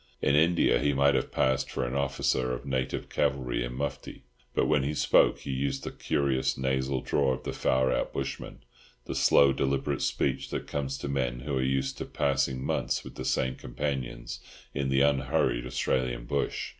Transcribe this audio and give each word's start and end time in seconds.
In 0.19 0.33
India 0.35 0.79
he 0.79 0.93
might 0.93 1.13
have 1.13 1.31
passed 1.31 1.69
for 1.69 1.85
an 1.85 1.93
officer 1.93 2.51
of 2.53 2.65
native 2.65 3.07
cavalry 3.07 3.63
in 3.63 3.75
mufti; 3.75 4.23
but 4.55 4.65
when 4.65 4.81
he 4.81 4.95
spoke 4.95 5.37
he 5.41 5.51
used 5.51 5.83
the 5.83 5.91
curious 5.91 6.57
nasal 6.57 7.01
drawl 7.01 7.33
of 7.35 7.43
the 7.43 7.53
far 7.53 7.93
out 7.93 8.11
bushman, 8.11 8.63
the 9.05 9.13
slow 9.13 9.53
deliberate 9.53 10.01
speech 10.01 10.49
that 10.49 10.65
comes 10.65 10.97
to 10.97 11.07
men 11.07 11.41
who 11.41 11.55
are 11.55 11.61
used 11.61 11.99
to 11.99 12.05
passing 12.05 12.65
months 12.65 13.03
with 13.03 13.13
the 13.13 13.23
same 13.23 13.55
companions 13.55 14.39
in 14.73 14.89
the 14.89 15.01
unhurried 15.01 15.67
Australian 15.67 16.25
bush. 16.25 16.69